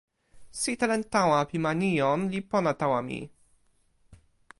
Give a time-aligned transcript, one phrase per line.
[0.61, 3.19] sitelen tawa pi ma Nijon li pona tawa mi.